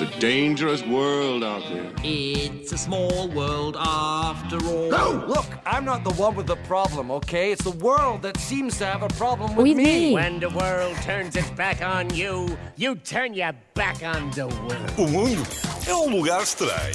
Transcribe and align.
It's 0.00 0.16
a 0.16 0.18
dangerous 0.18 0.82
world 0.86 1.44
out 1.44 1.62
there. 1.68 1.92
It's 2.02 2.72
a 2.72 2.78
small 2.78 3.28
world 3.28 3.76
after 3.78 4.56
all. 4.66 4.88
Look, 5.28 5.44
I'm 5.66 5.84
not 5.84 6.04
the 6.04 6.14
one 6.14 6.34
with 6.34 6.46
the 6.46 6.56
problem, 6.56 7.10
okay? 7.10 7.52
It's 7.52 7.64
the 7.64 7.76
world 7.84 8.22
that 8.22 8.38
seems 8.38 8.78
to 8.78 8.86
have 8.86 9.02
a 9.02 9.08
problem 9.08 9.54
with, 9.54 9.64
With 9.64 9.76
me. 9.76 9.84
me. 9.84 10.14
When 10.14 10.40
the 10.40 10.48
world 10.48 10.96
turns 11.02 11.36
its 11.36 11.50
back 11.50 11.82
on 11.82 12.08
you, 12.14 12.56
you 12.76 12.94
turn 12.94 13.34
your 13.34 13.52
back 13.74 14.02
on 14.02 14.30
the 14.30 14.46
world. 14.46 14.90
O 14.96 15.06
mundo 15.06 15.42
é 15.86 15.94
um 15.94 16.16
lugar 16.16 16.42
estranho. 16.42 16.94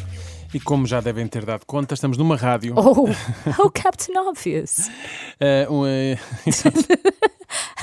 E 0.52 0.60
como 0.60 0.88
já 0.88 1.00
devem 1.00 1.28
ter 1.28 1.46
dado 1.46 1.64
conta, 1.68 1.94
estamos 1.94 2.18
numa 2.18 2.36
rádio. 2.36 2.74
Oh, 2.76 3.08
how 3.52 3.70
Captain 3.76 4.18
Obvious. 4.18 4.90
Eh, 5.40 5.68
um, 5.70 5.86
eh, 5.86 6.18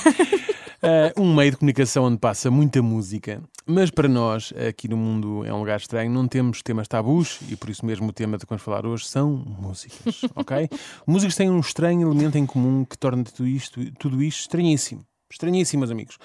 Eh, 0.84 1.12
um 1.16 1.32
meio 1.32 1.52
de 1.52 1.58
comunicação 1.58 2.06
onde 2.06 2.18
passa 2.18 2.50
muita 2.50 2.82
música. 2.82 3.40
Mas 3.64 3.88
para 3.88 4.08
nós, 4.08 4.52
aqui 4.68 4.88
no 4.88 4.96
mundo 4.96 5.44
é 5.44 5.54
um 5.54 5.60
lugar 5.60 5.78
estranho, 5.78 6.10
não 6.10 6.26
temos 6.26 6.60
temas 6.60 6.88
tabus 6.88 7.38
e 7.48 7.54
por 7.54 7.70
isso 7.70 7.86
mesmo 7.86 8.08
o 8.08 8.12
tema 8.12 8.36
de 8.36 8.44
que 8.44 8.50
vamos 8.50 8.64
falar 8.64 8.84
hoje 8.84 9.06
são 9.06 9.30
músicas, 9.30 10.22
ok? 10.34 10.68
músicas 11.06 11.36
têm 11.36 11.48
um 11.48 11.60
estranho 11.60 12.08
elemento 12.08 12.36
em 12.36 12.44
comum 12.44 12.84
que 12.84 12.98
torna 12.98 13.22
tudo 13.22 13.46
isto, 13.46 13.92
tudo 13.92 14.20
isto 14.20 14.40
estranhíssimo. 14.40 15.06
Estranhíssimo, 15.30 15.82
meus 15.82 15.92
amigos. 15.92 16.18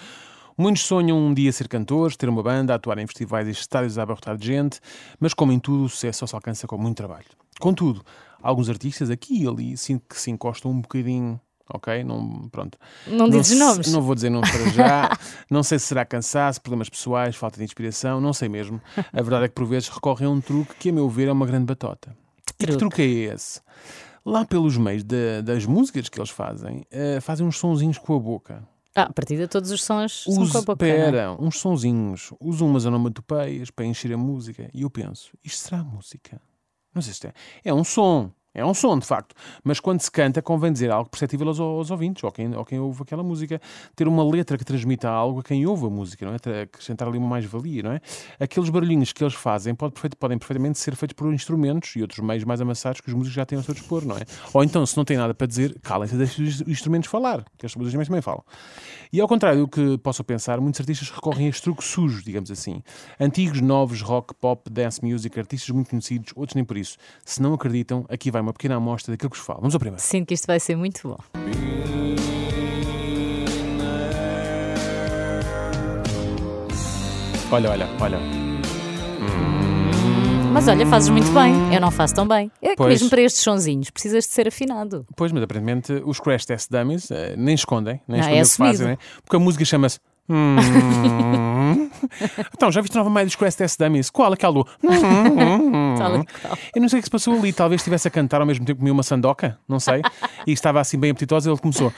Muitos 0.58 0.82
sonham 0.82 1.20
um 1.20 1.36
dia 1.36 1.52
ser 1.52 1.68
cantores, 1.68 2.18
ter 2.18 2.28
uma 2.28 2.42
banda, 2.42 2.74
atuar 2.74 2.98
em 2.98 3.06
festivais 3.06 3.48
e 3.48 3.52
estádios 3.52 4.00
a 4.00 4.02
abarrotar 4.02 4.36
de 4.36 4.48
gente, 4.48 4.80
mas 5.20 5.36
como 5.36 5.52
em 5.52 5.60
tudo, 5.60 5.84
o 5.84 5.90
sucesso 5.90 6.22
só 6.22 6.26
se 6.26 6.34
alcança 6.34 6.66
com 6.66 6.80
muito 6.80 6.98
trabalho. 6.98 7.28
Contudo, 7.60 8.04
alguns 8.42 8.70
artistas 8.70 9.12
aqui 9.12 9.44
e 9.44 9.48
ali 9.48 9.78
sinto 9.78 10.06
que 10.10 10.20
se 10.20 10.32
encostam 10.32 10.72
um 10.72 10.82
bocadinho, 10.82 11.40
ok? 11.74 12.04
Não, 12.04 12.48
pronto. 12.50 12.78
Não 13.08 13.30
dizes 13.30 13.48
se- 13.48 13.56
nomes. 13.56 13.92
Não 13.92 14.02
vou 14.02 14.16
dizer 14.16 14.30
nomes 14.30 14.50
para 14.50 14.70
já. 14.70 15.18
não 15.50 15.64
sei 15.64 15.80
se 15.80 15.86
será 15.88 16.06
cansaço, 16.06 16.62
problemas 16.62 16.90
pessoais, 16.90 17.36
falta 17.36 17.58
de 17.58 17.64
inspiração, 17.64 18.20
não 18.22 18.34
sei 18.34 18.50
mesmo. 18.50 18.82
A 19.14 19.22
verdade 19.22 19.46
é 19.46 19.48
que 19.48 19.56
por 19.56 19.66
vezes 19.66 19.90
recorrem 19.90 20.28
a 20.28 20.32
um 20.32 20.42
truque 20.42 20.76
que, 20.76 20.90
a 20.90 20.94
meu 20.94 21.10
ver, 21.10 21.28
é 21.28 21.32
uma 21.32 21.46
grande 21.46 21.66
batota. 21.66 22.16
E 22.50 22.54
que 22.54 22.66
Truque? 22.66 22.78
truque 22.80 23.02
é 23.02 23.34
esse? 23.34 23.62
Lá 24.26 24.44
pelos 24.46 24.76
meios 24.78 25.04
da- 25.04 25.42
das 25.44 25.66
músicas 25.66 26.10
que 26.10 26.20
eles 26.20 26.30
fazem, 26.30 26.86
eh, 26.92 27.20
fazem 27.22 27.46
uns 27.46 27.58
sonzinhos 27.58 27.98
com 27.98 28.16
a 28.16 28.20
boca. 28.20 28.68
Ah, 28.96 29.04
a 29.04 29.14
partir 29.14 29.38
de 29.38 29.48
todos 29.48 29.70
os 29.70 29.84
sons 29.84 30.24
são 30.24 30.42
Use, 30.42 30.52
com 30.52 30.58
a 30.58 30.62
boca. 30.62 30.86
não 30.88 30.92
é? 30.94 30.98
pera, 31.06 31.32
uns 31.40 31.60
sonzinhos, 31.60 32.34
usam 32.42 32.68
umas 32.68 32.84
onomatopeias 32.84 33.70
para 33.70 33.86
encher 33.86 34.12
a 34.12 34.18
música. 34.18 34.70
E 34.74 34.82
eu 34.82 34.90
penso, 34.90 35.32
isto 35.44 35.60
será 35.60 35.84
música? 35.84 36.42
Não 36.96 37.02
sei 37.02 37.14
se 37.14 37.28
é. 37.28 37.34
É 37.64 37.72
um 37.74 37.84
som. 37.84 38.32
É 38.58 38.66
um 38.66 38.74
som, 38.74 38.98
de 38.98 39.06
facto. 39.06 39.36
Mas 39.64 39.80
quando 39.80 40.02
se 40.02 40.12
canta, 40.12 40.42
convém 40.42 40.74
dizer 40.74 40.90
algo 40.90 41.10
perceptível 41.10 41.48
aos, 41.48 41.60
aos 41.60 41.92
ouvintes, 41.92 42.24
ou 42.24 42.32
quem, 42.32 42.52
quem 42.66 42.80
ouve 42.80 43.04
aquela 43.04 43.22
música. 43.22 43.62
Ter 43.96 44.08
uma 44.08 44.28
letra 44.28 44.58
que 44.58 44.66
transmita 44.66 45.08
algo 45.08 45.42
a 45.42 45.44
quem 45.44 45.66
ouve 45.68 45.86
a 45.86 45.90
música, 45.90 46.26
não 46.26 46.34
é? 46.34 46.62
Acrescentar 46.64 47.08
ali 47.08 47.20
uma 47.20 47.28
mais-valia, 47.28 47.84
não 47.84 47.92
é? 47.92 48.02
Aqueles 48.40 48.70
barulhinhos 48.70 49.14
que 49.14 49.24
eles 49.24 49.36
fazem 49.36 49.76
pode 49.76 49.94
podem 50.18 50.40
perfeitamente 50.40 50.80
ser 50.80 50.96
feitos 50.96 51.14
por 51.14 51.32
instrumentos 51.32 51.96
e 51.96 52.02
outros 52.02 52.20
meios 52.20 52.44
mais 52.44 52.60
amassados 52.60 53.00
que 53.00 53.10
os 53.10 53.14
músicos 53.14 53.36
já 53.36 53.46
têm 53.46 53.58
ao 53.58 53.64
seu 53.64 53.76
dispor, 53.76 54.04
não 54.04 54.18
é? 54.18 54.22
Ou 54.54 54.64
então, 54.64 54.86
se 54.86 54.98
não 54.98 55.06
têm 55.06 55.18
nada 55.18 55.36
para 55.36 55.46
dizer, 55.46 55.80
calem-se 55.82 56.16
e 56.16 56.18
deixem 56.18 56.46
os 56.46 56.62
instrumentos 56.62 57.10
falar, 57.10 57.46
que 57.58 57.66
as 57.66 57.76
músicas 57.76 58.08
também 58.08 58.22
falam. 58.22 58.44
E 59.12 59.22
ao 59.22 59.28
contrário 59.28 59.60
do 59.62 59.68
que 59.68 59.98
possam 60.00 60.26
pensar, 60.26 60.60
muitos 60.60 60.82
artistas 60.82 61.10
recorrem 61.10 61.46
a 61.46 61.50
este 61.50 61.62
truque 61.62 61.84
sujo, 61.84 62.24
digamos 62.24 62.52
assim. 62.52 62.82
Antigos, 63.20 63.62
novos, 63.62 64.02
rock, 64.02 64.34
pop, 64.36 64.70
dance 64.70 65.04
music, 65.04 65.40
artistas 65.40 65.70
muito 65.70 65.90
conhecidos, 65.90 66.34
outros 66.36 66.56
nem 66.56 66.66
por 66.66 66.78
isso. 66.78 66.98
Se 67.24 67.42
não 67.42 67.54
acreditam, 67.54 68.06
aqui 68.10 68.32
vai 68.32 68.42
uma 68.48 68.54
pequena 68.54 68.76
amostra 68.76 69.14
daquilo 69.14 69.30
que 69.30 69.38
vos 69.38 69.46
falo. 69.46 69.60
Vamos 69.60 69.74
ao 69.76 69.80
primeiro. 69.80 70.02
Sinto 70.02 70.28
que 70.28 70.34
isto 70.34 70.48
vai 70.48 70.60
ser 70.60 70.76
muito 70.76 71.08
bom. 71.08 71.18
Olha, 77.52 77.70
olha, 77.72 77.88
olha. 78.02 78.20
Mas 80.52 80.68
olha, 80.68 80.86
fazes 80.88 81.10
muito 81.10 81.32
bem. 81.32 81.74
Eu 81.74 81.80
não 81.80 81.92
faço 81.92 82.16
tão 82.16 82.28
bem. 82.28 82.52
É 82.62 82.70
que 82.72 82.76
Pois. 82.78 82.90
mesmo 82.90 83.10
para 83.10 83.22
estes 83.22 83.42
sonzinhos 83.44 83.90
precisas 83.90 84.26
de 84.26 84.32
ser 84.32 84.48
afinado. 84.48 85.06
Pois, 85.16 85.32
mas 85.32 85.44
aparentemente 85.44 85.94
os 86.06 86.20
Crash 86.20 86.46
Test 86.46 86.70
Dummies 86.70 87.10
eh, 87.12 87.36
nem 87.38 87.56
escondem, 87.56 88.02
nem 88.08 88.20
Não, 88.20 88.28
escondem 88.28 88.40
é 88.40 88.44
o 88.44 88.46
que 88.46 88.52
fazem, 88.58 88.72
assumido. 88.72 88.88
né? 88.90 88.98
porque 89.24 89.36
a 89.36 89.40
música 89.40 89.64
chama-se. 89.66 90.00
Hum. 90.30 91.90
então, 92.54 92.70
já 92.72 92.82
viste 92.82 92.98
a 92.98 93.04
nova 93.04 93.24
dos 93.24 93.36
Crash 93.36 93.56
Test 93.56 93.80
Dummies? 93.80 94.10
Qual? 94.10 94.34
Aquela. 94.34 94.60
Hum. 94.60 95.96
E 95.96 95.98
qual. 95.98 96.58
Eu 96.76 96.82
não 96.82 96.90
sei 96.90 97.00
o 97.00 97.02
que 97.02 97.08
se 97.08 97.12
passou 97.12 97.34
ali. 97.34 97.54
Talvez 97.54 97.82
estivesse 97.82 98.08
a 98.08 98.12
cantar 98.12 98.42
ao 98.42 98.48
mesmo 98.48 98.66
tempo 98.66 98.78
que 98.78 98.80
comia 98.80 98.94
uma 98.94 99.04
sandoca, 99.04 99.58
não 99.68 99.80
sei. 99.80 100.02
E 100.46 100.52
estava 100.52 100.80
assim 100.80 100.98
bem 101.00 101.12
apetitosa. 101.12 101.50
Ele 101.50 101.60
começou. 101.60 101.94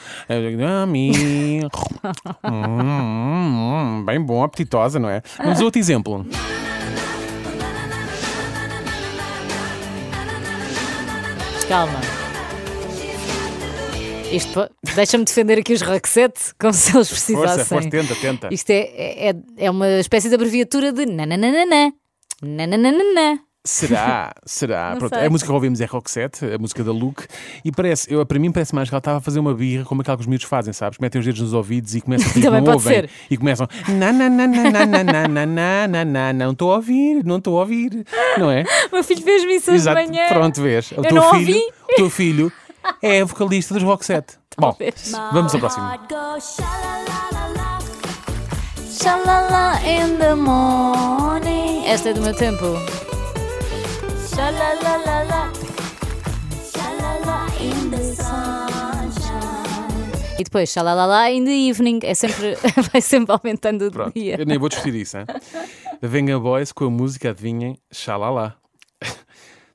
Hum, 2.43 4.03
bem 4.05 4.21
bom, 4.21 4.43
apetitosa, 4.43 4.99
não 4.99 5.09
é? 5.09 5.21
Mas 5.43 5.61
outro 5.61 5.79
exemplo. 5.79 6.25
Calma. 11.67 12.18
Isto 14.31 14.69
deixa-me 14.95 15.25
defender 15.25 15.57
aqui 15.59 15.73
os 15.73 15.81
Roxette, 15.81 16.53
como 16.59 16.73
se 16.73 16.95
eles 16.95 17.09
precisassem. 17.09 17.47
Força, 17.47 17.65
força, 17.65 17.89
tenta, 17.89 18.15
tenta. 18.15 18.49
Isto 18.53 18.69
é, 18.69 19.29
é, 19.29 19.33
é 19.57 19.71
uma 19.71 19.99
espécie 19.99 20.29
de 20.29 20.35
abreviatura 20.35 20.91
de 20.93 21.05
nananana. 21.05 21.91
Nananana. 22.43 23.39
Será? 23.65 24.33
Será? 24.45 24.95
Pronto, 24.97 25.13
a 25.15 25.29
música 25.29 25.47
que 25.49 25.53
ouvimos 25.53 25.81
é 25.81 25.85
Roxette, 25.85 26.45
a 26.45 26.57
música 26.57 26.83
da 26.83 26.91
Luke, 26.91 27.23
e 27.65 27.71
parece, 27.71 28.11
eu, 28.11 28.25
para 28.25 28.39
mim 28.39 28.51
parece 28.51 28.73
mais 28.73 28.87
que 28.87 28.95
ela 28.95 28.99
estava 28.99 29.17
a 29.17 29.21
fazer 29.21 29.39
uma 29.39 29.53
birra 29.53 29.83
como 29.83 30.01
aquela 30.01 30.15
que 30.15 30.21
os 30.21 30.27
miúdos 30.27 30.47
fazem, 30.47 30.71
sabes? 30.73 30.97
Metem 30.99 31.19
os 31.19 31.25
dedos 31.25 31.41
nos 31.41 31.53
ouvidos 31.53 31.93
e 31.93 32.01
começam 32.01 32.29
a 32.29 32.33
dizer 32.33 32.49
não 32.49 32.73
ouvem. 32.73 32.93
ser. 33.01 33.09
E 33.29 33.35
começam, 33.37 33.67
na 33.89 34.13
na 34.13 34.29
na 34.29 34.47
na 34.47 34.63
na 34.71 34.85
na 34.85 35.03
na 35.03 35.27
na 35.27 35.45
na 35.47 35.87
na 35.87 36.05
na 36.05 36.33
não 36.33 36.51
estou 36.51 36.71
a 36.71 36.75
ouvir, 36.77 37.23
não 37.25 37.37
estou 37.37 37.57
a 37.57 37.61
ouvir, 37.61 38.05
não 38.37 38.49
é? 38.49 38.63
Meu 38.93 39.03
filho 39.03 39.21
fez-me 39.23 39.55
isso 39.55 39.71
de 39.77 39.83
manhã. 39.93 40.27
pronto, 40.29 40.61
vês. 40.61 40.91
O 40.91 40.95
Eu 40.95 41.03
teu 41.03 41.15
não 41.15 41.29
filho, 41.35 41.55
ouvi. 41.55 41.67
o 41.91 41.95
teu 41.95 42.09
filho 42.09 42.51
é 43.01 43.21
a 43.21 43.25
vocalista 43.25 43.73
dos 43.73 43.83
Roxette. 43.83 44.37
Bom, 44.57 44.71
Talvez. 44.71 45.11
vamos 45.31 45.53
ao 45.53 45.59
próximo. 45.59 45.85
Shalala 49.01 49.79
in 49.85 50.17
the 50.17 50.35
morning. 50.35 51.85
Esta 51.85 52.09
é 52.09 52.13
do 52.13 52.21
meu 52.21 52.35
tempo. 52.35 52.65
Shalalala. 54.35 55.51
Shalala 56.73 57.47
in 57.61 57.89
the 57.91 57.97
sunshine. 58.15 59.13
E 60.39 60.43
depois, 60.43 60.69
shalalala 60.69 61.29
in 61.31 61.45
the 61.45 61.51
evening. 61.69 61.99
É 62.03 62.13
sempre, 62.13 62.57
vai 62.91 63.01
sempre 63.01 63.33
aumentando 63.33 63.87
o 63.87 63.91
Pronto, 63.91 64.13
dia. 64.13 64.35
eu 64.39 64.45
nem 64.45 64.57
vou 64.57 64.67
discutir 64.69 64.95
isso, 64.95 65.17
hein? 65.17 65.25
Venga 66.01 66.37
Boys 66.39 66.71
com 66.71 66.85
a 66.85 66.89
música, 66.89 67.29
adivinhem, 67.29 67.77
xalala. 67.91 68.55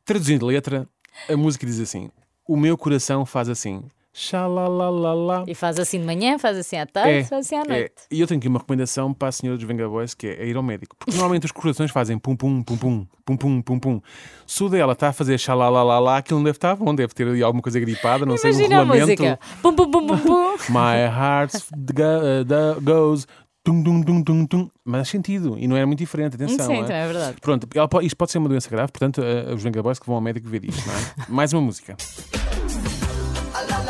Traduzindo 0.04 0.44
a 0.44 0.48
letra, 0.48 0.86
a 1.30 1.36
música 1.36 1.66
diz 1.66 1.80
assim: 1.80 2.10
O 2.46 2.56
meu 2.56 2.76
coração 2.76 3.24
faz 3.24 3.48
assim, 3.48 3.82
xalalalala. 4.14 5.44
E 5.46 5.54
faz 5.54 5.78
assim 5.78 5.98
de 5.98 6.06
manhã, 6.06 6.38
faz 6.38 6.56
assim 6.56 6.76
à 6.76 6.86
tarde, 6.86 7.24
faz 7.24 7.44
assim 7.44 7.56
à 7.56 7.62
é. 7.62 7.68
noite. 7.68 7.94
E 8.10 8.20
eu 8.20 8.26
tenho 8.28 8.38
aqui 8.38 8.46
uma 8.46 8.60
recomendação 8.60 9.12
para 9.12 9.28
a 9.28 9.32
senhora 9.32 9.58
dos 9.58 9.66
Venga 9.66 9.88
Boys, 9.88 10.14
que 10.14 10.28
é 10.28 10.46
ir 10.46 10.56
ao 10.56 10.62
médico. 10.62 10.94
Porque 10.96 11.10
normalmente 11.10 11.46
os 11.46 11.52
corações 11.52 11.90
fazem 11.90 12.16
pum 12.16 12.36
pum, 12.36 12.62
pum 12.62 12.76
pum, 12.76 13.06
pum 13.24 13.36
pum, 13.36 13.60
pum 13.60 13.78
pum. 13.78 14.00
Se 14.46 14.62
o 14.62 14.68
dela 14.68 14.92
está 14.92 15.08
a 15.08 15.12
fazer 15.12 15.36
xalalalala, 15.36 16.18
aquilo 16.18 16.38
não 16.38 16.44
deve 16.44 16.56
estar 16.56 16.76
bom, 16.76 16.94
deve 16.94 17.12
ter 17.12 17.26
ali 17.26 17.42
alguma 17.42 17.60
coisa 17.60 17.80
gripada, 17.80 18.24
não 18.24 18.36
sei, 18.36 18.52
um 18.52 18.54
Imagina 18.54 18.78
regulamento. 18.78 19.22
música. 19.22 19.40
Pum, 19.60 19.74
pum, 19.74 19.90
pum, 19.90 20.06
pum, 20.06 20.18
pum. 20.18 20.56
My 20.68 20.96
heart 21.08 21.54
uh, 21.54 22.80
goes. 22.80 23.26
Tum, 23.64 23.82
tum, 23.82 24.02
tum, 24.02 24.22
tum, 24.22 24.46
tum. 24.46 24.70
Mas 24.84 24.98
faz 24.98 25.08
sentido. 25.08 25.56
E 25.58 25.66
não 25.66 25.74
era 25.74 25.86
muito 25.86 25.98
diferente, 25.98 26.34
atenção. 26.34 26.66
Sim, 26.66 26.74
é? 26.74 26.82
também 26.82 26.96
é 26.96 27.06
verdade. 27.06 27.36
Pronto, 27.40 27.66
isto 28.02 28.16
pode 28.16 28.30
ser 28.30 28.36
uma 28.36 28.48
doença 28.48 28.68
grave, 28.68 28.92
portanto, 28.92 29.22
uh, 29.22 29.54
os 29.54 29.62
Venga 29.62 29.82
Boys 29.82 29.98
que 29.98 30.06
vão 30.06 30.16
ao 30.16 30.20
médico 30.20 30.46
ver 30.46 30.66
isto, 30.66 30.86
não 30.86 30.94
é? 30.94 31.30
Mais 31.30 31.50
uma 31.52 31.62
música. 31.62 31.96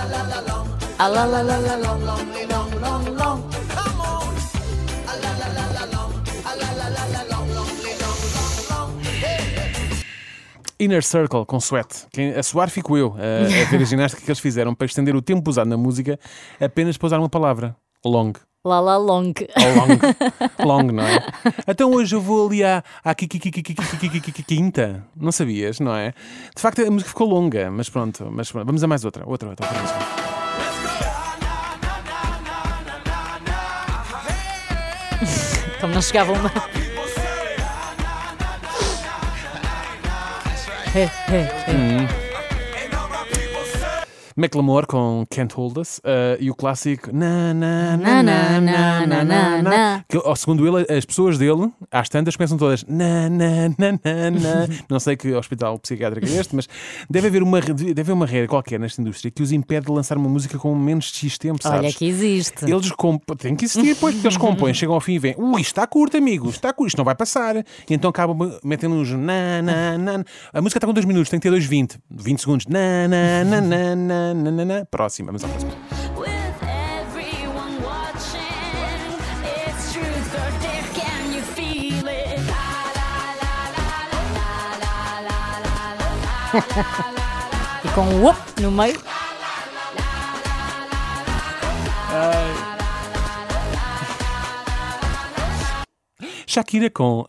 A 0.05 1.09
la 1.09 1.25
la 1.27 1.43
la 1.43 1.59
la 1.59 1.77
long, 1.77 2.05
long, 2.05 2.29
long, 2.49 2.71
long, 2.81 3.05
long. 3.17 3.43
Come 3.75 4.01
on. 4.01 4.35
A 5.09 5.17
la 5.17 5.33
la 5.39 5.49
la 5.73 5.85
long. 5.87 6.13
A 6.45 6.55
la 6.55 6.73
la 6.73 6.89
la 6.89 7.23
long, 7.25 7.49
long, 7.55 7.69
long, 8.01 8.21
long, 8.35 8.55
long. 8.71 8.91
Inner 10.79 11.03
Circle 11.03 11.47
com 11.47 11.59
Sweat. 11.59 12.07
Quem, 12.13 12.35
a 12.35 12.43
suar 12.43 12.69
fico 12.69 12.99
eu 12.99 13.15
a, 13.17 13.47
a 13.47 13.71
ver 13.71 13.81
a 13.81 13.85
ginástica 13.89 14.23
que 14.23 14.31
eles 14.31 14.41
fizeram 14.41 14.75
para 14.75 14.87
estender 14.87 15.17
o 15.17 15.23
tempo 15.23 15.49
usado 15.49 15.69
na 15.69 15.79
música 15.79 16.19
apenas 16.61 16.99
para 16.99 17.07
usar 17.07 17.19
uma 17.19 17.31
palavra: 17.31 17.75
long. 18.05 18.33
Lala 18.65 18.97
Long. 18.97 19.35
Long. 19.77 19.99
long, 20.65 20.93
não 20.93 21.05
é? 21.05 21.23
Então 21.69 21.93
hoje 21.93 22.17
eu 22.17 22.21
vou 22.21 22.47
ali 22.47 22.65
à, 22.65 22.83
à 23.05 23.15
quinta. 23.15 25.05
Não 25.15 25.31
sabias, 25.31 25.81
não 25.81 25.95
é? 25.95 26.15
De 26.57 26.63
facto, 26.63 26.81
a 26.81 26.91
música 26.91 27.11
ficou 27.11 27.29
longa, 27.29 27.71
mas 27.71 27.91
pronto. 27.91 28.27
Mas 28.31 28.51
pronto. 28.51 28.65
Vamos 28.65 28.83
a 28.83 28.87
mais 28.87 29.05
outra. 29.05 29.29
Outra, 29.29 29.51
outra, 29.51 29.67
outra. 29.67 30.25
Como 35.19 35.27
então 35.77 35.89
não 35.91 36.01
chegava 36.03 36.33
uma. 36.33 36.51
hey, 40.95 41.11
hey, 41.29 41.49
hey. 41.69 41.75
Hum. 41.75 42.24
Macklemore 44.45 44.87
com 44.87 45.25
Can't 45.31 45.55
Hold 45.55 45.79
Us 45.79 46.01
eh, 46.05 46.37
e 46.39 46.51
o 46.51 46.55
clássico 46.55 47.11
na 47.11 47.55
na 47.55 47.97
Na, 47.97 48.23
na 48.23 48.61
na, 48.61 49.07
na 49.07 49.25
na 49.25 49.63
na, 49.63 50.05
que, 50.07 50.19
ó, 50.19 50.35
segundo 50.35 50.67
ele, 50.67 50.85
as 50.95 51.07
pessoas 51.07 51.39
dele, 51.39 51.73
às 51.91 52.11
tantas, 52.11 52.37
pensam 52.37 52.59
todas 52.59 52.85
na 52.85 53.31
na 53.31 53.69
na 53.79 53.93
na 53.93 54.31
na 54.31 54.69
não 54.87 55.01
sei 55.01 55.17
que 55.17 55.33
hospital 55.33 55.79
psiquiátrico 55.79 56.27
é 56.27 56.37
este, 56.37 56.55
mas 56.55 56.69
deve 57.09 57.29
haver 57.29 57.43
uma 57.43 57.59
deve 57.59 58.01
haver 58.03 58.13
uma 58.13 58.27
regra 58.27 58.47
qualquer 58.47 58.79
nesta 58.79 59.01
indústria 59.01 59.31
que 59.31 59.43
os 59.43 59.51
impede 59.51 59.87
de 59.87 59.93
lançar 59.93 60.19
uma 60.19 60.29
música 60.29 60.59
com 60.59 60.75
menos 60.75 61.07
de 61.07 61.21
X 61.21 61.39
tempo, 61.39 61.63
sabes? 61.63 61.79
Olha 61.79 61.93
que 61.93 62.05
existe. 62.05 62.71
Eles 62.71 62.93
tem 63.39 63.57
que 63.57 63.65
existir 63.65 63.95
depois, 63.95 64.15
porque 64.15 64.27
eles 64.27 64.37
compõem, 64.37 64.75
chegam 64.75 64.95
ao 64.95 65.01
fim 65.01 65.15
e 65.15 65.19
vêm, 65.19 65.35
ui, 65.39 65.63
isto 65.63 65.71
está 65.71 65.87
curto, 65.87 66.19
amigo, 66.19 66.47
isto 66.47 66.57
está 66.57 66.73
curto, 66.73 66.89
isto 66.89 66.99
não 66.99 67.05
vai 67.05 67.15
passar. 67.15 67.57
E 67.57 67.65
então 67.89 68.11
acabam 68.11 68.59
metendo 68.63 68.95
uns 68.95 69.11
na, 69.11 69.63
na, 69.63 69.97
na. 69.97 70.25
A 70.53 70.61
música 70.61 70.77
está 70.77 70.87
com 70.87 70.93
2 70.93 71.07
minutos, 71.07 71.31
tem 71.31 71.41
que 71.41 71.45
ter 71.45 71.51
2, 71.51 71.65
20, 71.65 71.99
20 72.11 72.39
segundos. 72.41 72.67
Na, 72.67 73.09
na, 73.09 73.45
na, 73.45 73.61
na, 73.63 73.97
na, 73.97 74.34
nananana. 74.35 74.87
Próxima, 74.91 75.27
vamos 75.27 75.45
à 75.45 75.49
próxima. 75.49 75.73
e 87.85 87.89
com 87.95 88.07
o 88.15 88.31
up 88.31 88.63
no 88.63 88.71
meio. 88.71 89.01
Ai. 92.11 92.75
Shakira 96.47 96.89
com 96.89 97.23
uh, 97.23 97.27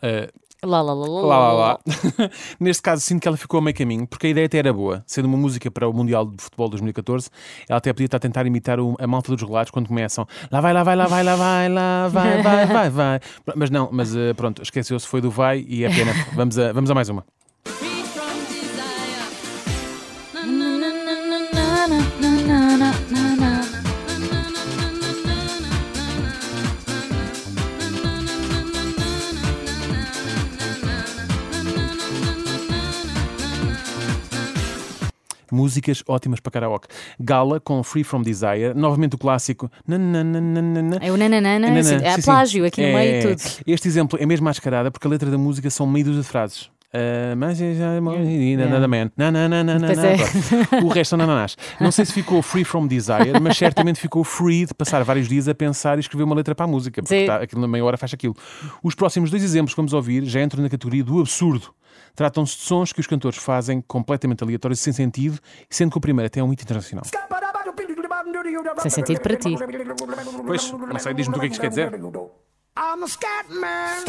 Lá, 0.66 0.82
lá, 0.82 0.94
lá, 0.94 1.08
lá, 1.08 1.22
Lá, 1.22 1.38
lá, 1.38 1.54
lá. 1.54 1.80
Neste 2.60 2.82
caso, 2.82 3.02
sinto 3.02 3.22
que 3.22 3.28
ela 3.28 3.38
ficou 3.38 3.60
a 3.60 3.62
meio 3.62 3.76
caminho, 3.76 4.08
porque 4.08 4.28
a 4.28 4.30
ideia 4.32 4.46
até 4.48 4.58
era 4.58 4.74
boa. 4.74 5.04
Sendo 5.06 5.26
uma 5.26 5.38
música 5.38 5.70
para 5.72 5.88
o 5.88 5.94
Mundial 5.94 6.26
de 6.26 6.42
Futebol 6.42 6.70
2014, 6.70 7.30
ela 7.70 7.78
até 7.78 7.94
podia 7.94 8.06
estar 8.06 8.18
a 8.18 8.20
tentar 8.20 8.46
imitar 8.46 8.80
o- 8.80 8.96
a 9.00 9.08
malta 9.08 9.32
dos 9.36 9.42
relatos 9.42 9.72
quando 9.72 9.88
começam 9.88 10.28
lá 10.52 10.60
vai, 10.62 10.74
lá 10.74 10.84
vai, 10.84 10.96
lá 10.96 11.06
vai, 11.08 11.24
lá 11.24 11.36
vai, 11.36 11.70
lá 11.70 12.08
vai, 12.08 12.42
vai, 12.42 12.66
vai, 12.66 12.90
vai. 12.90 13.20
Mas 13.56 13.70
não, 13.70 13.90
mas 13.92 14.16
eh, 14.16 14.34
pronto, 14.34 14.62
esqueceu-se, 14.62 15.06
foi 15.08 15.22
do 15.22 15.30
vai 15.32 15.64
e 15.68 15.84
é 15.84 15.90
pena. 15.90 16.12
Vamos 16.34 16.58
a, 16.58 16.72
vamos 16.74 16.90
a 16.90 16.94
mais 16.96 17.10
uma. 17.10 17.24
Músicas 35.52 36.04
ótimas 36.08 36.40
para 36.40 36.52
karaoke. 36.52 36.88
Gala 37.20 37.60
com 37.60 37.82
Free 37.84 38.04
From 38.04 38.22
Desire, 38.22 38.74
novamente 38.76 39.16
o 39.16 39.18
clássico. 39.18 39.70
nananana. 39.88 40.98
É 41.02 41.12
o 41.12 41.18
nananana, 41.18 41.70
Nanana, 41.70 42.08
é 42.08 42.22
plágio 42.22 42.66
aqui 42.66 42.82
no 42.82 42.94
meio 42.94 43.12
É, 43.12 43.20
e 43.20 43.22
tudo. 43.36 43.42
Este 43.68 43.88
exemplo 43.88 44.18
é 44.22 44.26
mesmo 44.26 44.46
mascarada 44.46 44.92
porque 44.92 45.08
a 45.08 45.10
letra 45.10 45.30
da 45.30 45.38
música 45.38 45.70
são 45.70 45.88
meio 45.88 46.06
dúzia 46.06 46.22
de 46.22 46.28
frases. 46.28 46.70
Ah, 46.98 47.36
mas 47.36 47.60
eu 47.60 47.76
já 47.76 48.00
man. 48.00 48.16
É. 48.16 48.24
Pronto. 50.70 50.86
O 50.86 50.88
resto 50.88 51.10
são 51.10 51.18
nananás. 51.18 51.58
Não 51.82 51.92
sei 51.92 52.06
se 52.06 52.14
ficou 52.14 52.42
free 52.42 52.64
from 52.64 52.88
desire, 52.88 53.38
mas 53.42 53.58
certamente 53.58 54.00
ficou 54.00 54.24
free 54.24 54.66
de 54.66 54.74
passar 54.74 55.04
vários 55.04 55.28
dias 55.28 55.50
a 55.50 55.54
pensar 55.54 55.98
e 55.98 56.00
escrever 56.00 56.24
uma 56.24 56.36
letra 56.36 56.56
para 56.56 56.64
a 56.64 56.68
música, 56.68 57.02
porque 57.04 57.26
tá, 57.26 57.38
aquilo 57.38 57.60
na 57.60 57.68
meia 57.68 57.84
hora 57.84 57.98
faz 57.98 58.14
aquilo. 58.14 58.34
Os 58.82 58.96
próximos 58.96 59.30
dois 59.30 59.44
exemplos 59.44 59.74
que 59.74 59.78
vamos 59.78 59.92
ouvir 59.92 60.24
já 60.24 60.42
entram 60.42 60.64
na 60.64 60.70
categoria 60.70 61.04
do 61.04 61.20
absurdo. 61.20 61.74
Tratam-se 62.16 62.58
de 62.58 62.64
sons 62.64 62.94
que 62.94 63.00
os 63.00 63.08
cantores 63.08 63.38
fazem 63.38 63.82
completamente 63.82 64.44
aleatórios, 64.44 64.80
sem 64.80 64.94
sentido, 64.94 65.40
sendo 65.70 65.92
que 65.92 65.98
o 65.98 66.02
primeiro 66.02 66.28
até 66.28 66.40
é 66.40 66.44
um 66.44 66.52
hito 66.52 66.64
internacional. 66.64 67.06
Sem 68.80 68.92
sentido 68.92 69.22
para 69.22 69.36
ti. 69.36 69.56
Pois, 70.46 70.72
não 70.72 71.00
sei, 71.00 71.14
diz-me 71.14 71.36
o 71.36 71.40
que 71.40 71.46
é 71.46 71.50
que 71.50 71.54
isto 71.54 71.62
quer 71.62 71.70
dizer. 71.70 71.92
I'm 72.78 73.04
a 73.04 73.08
scat 73.08 73.50
man. 73.50 74.04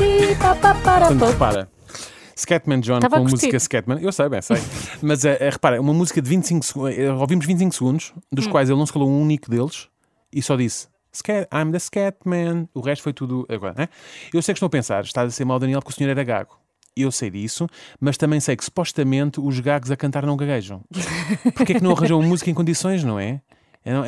Portanto, 0.00 1.24
repara. 1.26 1.68
Scatman 2.36 2.80
John 2.80 3.00
com 3.00 3.06
a 3.06 3.10
curtir. 3.10 3.32
música 3.32 3.58
Scatman, 3.60 3.98
eu 4.00 4.10
sei, 4.12 4.28
bem, 4.30 4.40
sei. 4.40 4.56
Mas 5.02 5.26
eh, 5.26 5.36
eh, 5.40 5.50
repara, 5.50 5.78
uma 5.78 5.92
música 5.92 6.22
de 6.22 6.28
25 6.30 6.64
segundos, 6.64 6.98
ouvimos 7.20 7.44
25 7.44 7.74
segundos, 7.74 8.14
dos 8.32 8.46
Hum. 8.46 8.50
quais 8.50 8.70
ele 8.70 8.78
não 8.78 8.86
se 8.86 8.92
calou 8.94 9.10
um 9.10 9.20
único 9.20 9.50
deles 9.50 9.88
e 10.32 10.40
só 10.40 10.56
disse 10.56 10.88
Scat, 11.14 11.48
I'm 11.52 11.70
the 11.70 11.78
Scatman. 11.78 12.66
O 12.72 12.80
resto 12.80 13.02
foi 13.02 13.12
tudo. 13.12 13.44
Agora, 13.50 13.74
né? 13.76 13.88
Eu 14.32 14.40
sei 14.40 14.54
que 14.54 14.58
estão 14.58 14.68
a 14.68 14.70
pensar, 14.70 15.02
está 15.04 15.22
a 15.22 15.30
ser 15.30 15.44
mal 15.44 15.58
Daniel 15.58 15.80
porque 15.80 15.92
o 15.92 15.96
senhor 15.96 16.10
era 16.10 16.24
gago. 16.24 16.56
Eu 16.96 17.10
sei 17.12 17.30
disso, 17.30 17.66
mas 18.00 18.16
também 18.16 18.40
sei 18.40 18.56
que 18.56 18.64
supostamente 18.64 19.38
os 19.40 19.60
gagos 19.60 19.90
a 19.90 19.96
cantar 19.96 20.24
não 20.24 20.36
gaguejam. 20.36 20.82
Porquê 21.54 21.72
é 21.72 21.76
que 21.76 21.82
não 21.82 21.90
arranjam 21.92 22.18
uma 22.18 22.28
música 22.28 22.48
em 22.50 22.54
condições, 22.54 23.04
não 23.04 23.18
é? 23.18 23.40
Não, 23.84 24.04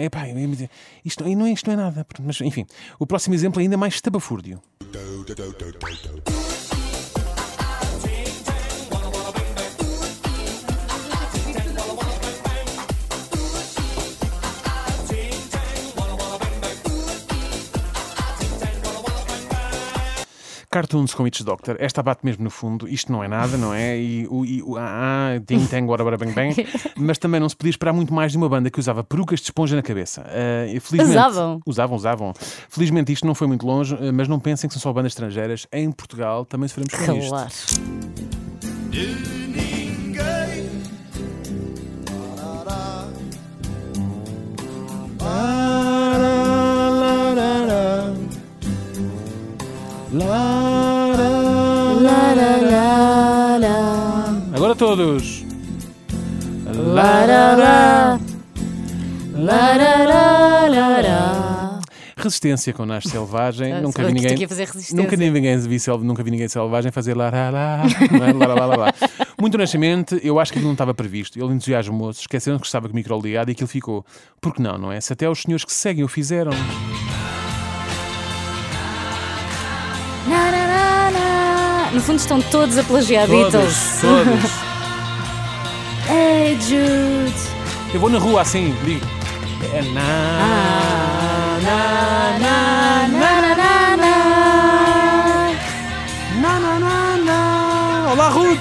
isto, 1.05 1.25
não 1.25 1.47
é, 1.47 1.53
isto 1.53 1.67
não 1.67 1.75
é 1.75 1.77
nada. 1.77 2.07
Mas, 2.21 2.41
enfim, 2.41 2.67
o 2.99 3.07
próximo 3.07 3.35
exemplo 3.35 3.61
é 3.61 3.65
ainda 3.65 3.77
mais 3.77 3.95
estabafúrdio. 3.95 4.61
Cartoons 20.73 21.13
com 21.13 21.27
It's 21.27 21.45
Doctor. 21.45 21.77
Esta 21.79 22.03
bate 22.03 22.25
mesmo 22.25 22.43
no 22.43 22.51
fundo. 22.51 22.89
Isto 22.89 23.13
não 23.13 23.23
é 23.23 23.29
nada, 23.29 23.59
não 23.59 23.75
é? 23.75 23.99
E 23.99 24.27
o, 24.31 24.43
e 24.43 24.63
o 24.63 24.79
ah, 24.79 25.35
ah, 25.37 25.41
ting, 25.47 25.67
tang, 25.67 25.87
bora, 25.87 26.03
bang, 26.17 26.33
bang. 26.33 26.67
Mas 26.97 27.19
também 27.19 27.39
não 27.39 27.47
se 27.49 27.55
podia 27.55 27.69
esperar 27.69 27.93
muito 27.93 28.15
mais 28.15 28.33
de 28.33 28.39
uma 28.39 28.49
banda 28.49 28.71
que 28.71 28.81
usava 28.81 29.05
perucas 29.05 29.41
de 29.41 29.45
esponja 29.45 29.77
na 29.77 29.83
cabeça. 29.83 30.25
E 30.73 30.81
felizmente, 30.81 31.19
Usavam? 31.19 31.61
Usavam, 31.67 31.97
usavam. 31.97 32.33
Felizmente 32.71 33.13
isto 33.13 33.27
não 33.27 33.35
foi 33.35 33.47
muito 33.47 33.67
longe, 33.67 33.95
ah, 33.95 34.13
mas 34.13 34.27
não 34.29 34.41
pensem 34.41 34.67
que 34.67 34.73
são 34.73 34.81
só 34.81 34.91
bandas 34.95 35.13
estrangeiras. 35.13 35.67
Em 35.71 35.93
Portugal 35.93 36.47
também 36.47 36.67
sofremos 36.69 36.95
com 36.95 37.19
isto. 37.19 37.29
Claro. 37.29 37.51
Agora 54.55 54.75
todos. 54.77 55.45
Resistência 62.17 62.73
com 62.73 62.85
Nasce 62.87 63.09
Selvagem. 63.09 63.73
Ah, 63.73 63.81
nunca 63.81 64.03
vi 64.05 64.13
ninguém. 64.13 64.37
Nunca 65.03 65.17
ninguém 65.17 65.59
vi 65.59 65.81
sel- 65.81 65.99
nunca 65.99 66.23
vi 66.23 66.31
ninguém 66.31 66.47
selvagem 66.49 66.93
fazer 66.93 67.17
lá, 67.17 67.31
lá, 67.31 67.51
lá, 67.51 67.83
lá, 68.47 68.55
lá, 68.55 68.67
lá, 68.67 68.77
lá. 68.77 68.95
Muito 69.41 69.55
honestamente, 69.57 70.21
eu 70.23 70.39
acho 70.39 70.53
que 70.53 70.59
aquilo 70.59 70.69
não 70.69 70.75
estava 70.75 70.95
previsto. 70.95 71.37
Ele 71.43 71.55
entusiasmou-se, 71.55 72.21
esqueceram 72.21 72.59
que 72.59 72.67
estava 72.67 72.87
com 72.87 72.93
o 72.93 72.97
micro 72.97 73.19
ligado 73.21 73.49
e 73.49 73.53
aquilo 73.53 73.67
ficou. 73.67 74.05
Por 74.41 74.55
que 74.55 74.63
não, 74.63 74.79
não 74.79 74.93
é? 74.93 75.01
Se 75.01 75.13
até 75.13 75.29
os 75.29 75.41
senhores 75.43 75.65
que 75.65 75.73
seguem 75.73 76.05
o 76.05 76.09
fizeram. 76.09 76.53
Fundo 82.03 82.19
estão 82.19 82.41
todos 82.41 82.77
a 82.79 82.83
plagiar 82.85 83.27
Beatles. 83.29 84.01
todos. 84.01 84.43
Hey 86.09 86.59
Jude. 86.61 87.33
Eu 87.95 88.01
vou 88.01 88.11
na 88.11 88.19
rua 88.19 88.43
assim, 88.43 88.75
digo. 88.85 89.07
É 89.73 89.81
na, 89.93 90.01
Ah. 90.41 91.59
Na, 91.63 92.39
na, 92.39 93.09
na, 93.09 93.41
na, 93.41 93.42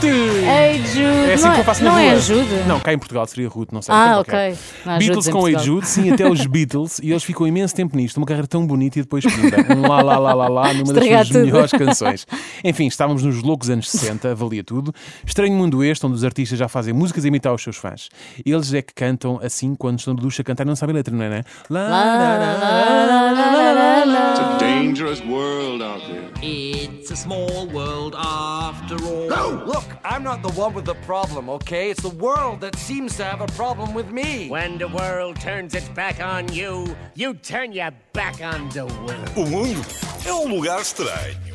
Hey 0.07 0.77
Jude. 0.85 1.29
É 1.29 1.33
assim 1.33 1.45
não 1.45 1.53
que 1.53 1.59
eu 1.59 1.63
faço 1.63 1.83
na 1.83 1.89
não 1.91 1.97
rua. 1.97 2.05
é 2.05 2.11
ajuda? 2.11 2.63
Não, 2.67 2.79
cá 2.79 2.93
em 2.93 2.97
Portugal 2.97 3.25
seria 3.27 3.47
Ruth, 3.49 3.69
não 3.71 3.81
sei. 3.81 3.93
Ah, 3.93 4.07
Então, 4.09 4.21
ok. 4.21 4.57
Não 4.85 4.93
há 4.93 4.97
Beatles 4.97 5.27
com 5.29 5.47
Hey. 5.47 5.59
Jude, 5.59 5.87
sim, 5.87 6.11
até 6.11 6.27
os 6.29 6.45
Beatles, 6.45 6.99
e 6.99 7.11
eles 7.11 7.23
ficam 7.23 7.47
imenso 7.47 7.75
tempo 7.75 7.95
nisto, 7.95 8.17
uma 8.17 8.25
carreira 8.25 8.47
tão 8.47 8.65
bonita 8.65 8.99
e 8.99 9.01
depois 9.01 9.23
pimba, 9.25 9.57
um 9.75 9.81
lá, 9.87 10.01
lá, 10.01 10.17
lá, 10.17 10.33
lá, 10.33 10.47
lá, 10.47 10.73
numa 10.73 10.93
das 10.93 11.03
Estragar 11.03 11.25
suas 11.25 11.27
tudo. 11.37 11.45
melhores 11.45 11.71
canções. 11.71 12.27
Enfim, 12.63 12.87
estávamos 12.87 13.23
nos 13.23 13.41
loucos 13.41 13.69
anos 13.69 13.89
60, 13.89 14.33
valia 14.35 14.63
tudo. 14.63 14.93
Estranho 15.25 15.53
mundo 15.53 15.83
este, 15.83 16.05
onde 16.05 16.15
os 16.15 16.23
artistas 16.23 16.57
já 16.57 16.67
fazem 16.67 16.93
músicas 16.93 17.23
a 17.25 17.27
imitar 17.27 17.53
os 17.53 17.61
seus 17.61 17.77
fãs. 17.77 18.09
Eles 18.45 18.73
é 18.73 18.81
que 18.81 18.93
cantam 18.93 19.39
assim 19.43 19.75
quando 19.75 19.99
estão 19.99 20.15
de 20.15 20.21
ducha 20.21 20.41
a 20.41 20.45
cantar 20.45 20.63
e 20.63 20.67
não 20.67 20.75
sabem 20.75 20.93
a 20.93 20.97
letra, 20.97 21.15
não 21.15 21.23
é? 21.23 21.29
Né? 21.29 21.43
Lá, 21.69 21.81
lá, 21.81 21.89
lá, 21.89 22.37
lá, 22.37 23.31
lá, 23.31 23.31
lá, 23.31 23.73
lá, 23.73 24.03
lá. 24.05 24.31
It's 24.31 24.39
a 24.39 24.57
dangerous 24.59 25.21
world 25.21 25.83
out 25.83 26.01
there. 26.05 26.29
It's 26.41 27.11
a 27.11 27.15
small 27.15 27.67
world 27.73 28.15
after 28.17 28.95
all. 29.03 29.61
Look, 29.65 29.85
I'm 30.11 30.23
not 30.23 30.41
the 30.41 30.51
one 30.59 30.73
with 30.73 30.83
the 30.83 30.95
problem, 31.05 31.49
okay? 31.49 31.89
It's 31.89 32.01
the 32.01 32.09
world 32.09 32.59
that 32.59 32.75
seems 32.75 33.15
to 33.15 33.23
have 33.23 33.39
a 33.39 33.47
problem 33.55 33.93
with 33.93 34.11
me. 34.11 34.49
When 34.49 34.77
the 34.77 34.89
world 34.89 35.39
turns 35.39 35.73
its 35.73 35.87
back 35.87 36.19
on 36.19 36.51
you, 36.51 36.97
you 37.15 37.33
turn 37.35 37.71
your 37.71 37.91
back 38.11 38.41
on 38.43 38.67
the 38.71 38.87
world. 38.87 39.31
O 39.37 39.45
mundo 39.45 39.79
é 40.25 40.33
um 40.33 40.49
lugar 40.49 40.81
estranho. 40.81 41.50